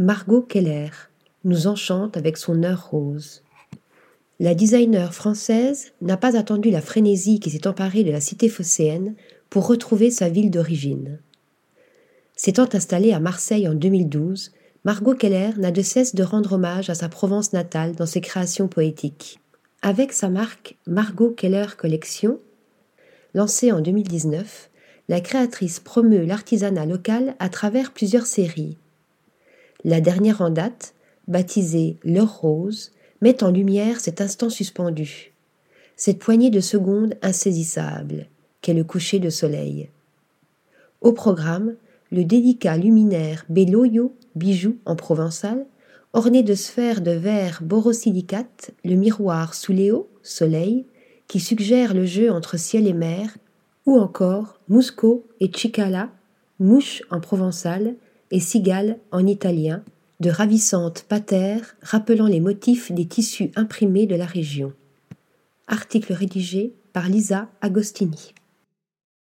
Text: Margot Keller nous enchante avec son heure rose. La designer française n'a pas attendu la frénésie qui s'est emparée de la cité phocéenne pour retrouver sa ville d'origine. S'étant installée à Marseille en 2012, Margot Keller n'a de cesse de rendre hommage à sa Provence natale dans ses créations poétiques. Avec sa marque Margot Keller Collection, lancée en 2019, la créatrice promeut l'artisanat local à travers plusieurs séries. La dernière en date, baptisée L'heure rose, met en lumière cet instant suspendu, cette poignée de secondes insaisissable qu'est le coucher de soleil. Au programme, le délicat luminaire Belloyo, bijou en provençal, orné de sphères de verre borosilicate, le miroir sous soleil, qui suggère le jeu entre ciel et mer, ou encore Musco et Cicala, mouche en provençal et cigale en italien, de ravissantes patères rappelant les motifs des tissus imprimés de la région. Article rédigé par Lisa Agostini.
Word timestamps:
Margot 0.00 0.42
Keller 0.42 0.90
nous 1.44 1.68
enchante 1.68 2.16
avec 2.16 2.36
son 2.36 2.64
heure 2.64 2.90
rose. 2.90 3.44
La 4.40 4.56
designer 4.56 5.14
française 5.14 5.92
n'a 6.00 6.16
pas 6.16 6.36
attendu 6.36 6.72
la 6.72 6.80
frénésie 6.80 7.38
qui 7.38 7.50
s'est 7.50 7.68
emparée 7.68 8.02
de 8.02 8.10
la 8.10 8.20
cité 8.20 8.48
phocéenne 8.48 9.14
pour 9.50 9.68
retrouver 9.68 10.10
sa 10.10 10.28
ville 10.28 10.50
d'origine. 10.50 11.20
S'étant 12.34 12.68
installée 12.72 13.12
à 13.12 13.20
Marseille 13.20 13.68
en 13.68 13.74
2012, 13.74 14.50
Margot 14.84 15.14
Keller 15.14 15.50
n'a 15.58 15.70
de 15.70 15.82
cesse 15.82 16.16
de 16.16 16.24
rendre 16.24 16.54
hommage 16.54 16.90
à 16.90 16.96
sa 16.96 17.08
Provence 17.08 17.52
natale 17.52 17.94
dans 17.94 18.04
ses 18.04 18.20
créations 18.20 18.66
poétiques. 18.66 19.38
Avec 19.80 20.12
sa 20.12 20.28
marque 20.28 20.76
Margot 20.88 21.30
Keller 21.30 21.66
Collection, 21.78 22.40
lancée 23.32 23.70
en 23.70 23.80
2019, 23.80 24.70
la 25.08 25.20
créatrice 25.20 25.78
promeut 25.78 26.24
l'artisanat 26.24 26.84
local 26.84 27.36
à 27.38 27.48
travers 27.48 27.92
plusieurs 27.92 28.26
séries. 28.26 28.76
La 29.84 30.00
dernière 30.00 30.40
en 30.40 30.48
date, 30.48 30.94
baptisée 31.28 31.98
L'heure 32.04 32.40
rose, 32.40 32.92
met 33.20 33.44
en 33.44 33.50
lumière 33.50 34.00
cet 34.00 34.22
instant 34.22 34.48
suspendu, 34.48 35.32
cette 35.96 36.18
poignée 36.18 36.50
de 36.50 36.60
secondes 36.60 37.14
insaisissable 37.20 38.26
qu'est 38.62 38.72
le 38.72 38.84
coucher 38.84 39.18
de 39.18 39.28
soleil. 39.28 39.90
Au 41.02 41.12
programme, 41.12 41.74
le 42.10 42.24
délicat 42.24 42.78
luminaire 42.78 43.44
Belloyo, 43.50 44.14
bijou 44.34 44.78
en 44.86 44.96
provençal, 44.96 45.66
orné 46.14 46.42
de 46.42 46.54
sphères 46.54 47.02
de 47.02 47.10
verre 47.10 47.60
borosilicate, 47.62 48.70
le 48.84 48.94
miroir 48.94 49.52
sous 49.52 49.74
soleil, 50.22 50.86
qui 51.28 51.40
suggère 51.40 51.92
le 51.92 52.06
jeu 52.06 52.30
entre 52.30 52.56
ciel 52.56 52.86
et 52.86 52.94
mer, 52.94 53.36
ou 53.84 53.98
encore 53.98 54.58
Musco 54.68 55.26
et 55.40 55.50
Cicala, 55.54 56.10
mouche 56.58 57.02
en 57.10 57.20
provençal 57.20 57.96
et 58.30 58.40
cigale 58.40 58.98
en 59.12 59.26
italien, 59.26 59.82
de 60.20 60.30
ravissantes 60.30 61.04
patères 61.08 61.76
rappelant 61.82 62.26
les 62.26 62.40
motifs 62.40 62.92
des 62.92 63.06
tissus 63.06 63.50
imprimés 63.56 64.06
de 64.06 64.14
la 64.14 64.26
région. 64.26 64.72
Article 65.66 66.12
rédigé 66.12 66.74
par 66.92 67.08
Lisa 67.08 67.48
Agostini. 67.60 68.34